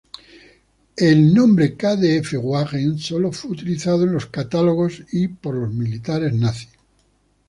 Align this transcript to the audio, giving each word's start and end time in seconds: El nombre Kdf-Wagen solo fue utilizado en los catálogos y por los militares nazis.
El 0.97 1.31
nombre 1.31 1.77
Kdf-Wagen 1.77 2.97
solo 2.97 3.31
fue 3.31 3.51
utilizado 3.51 4.03
en 4.03 4.13
los 4.13 4.25
catálogos 4.25 5.03
y 5.11 5.27
por 5.27 5.53
los 5.53 5.71
militares 5.75 6.33
nazis. 6.33 6.69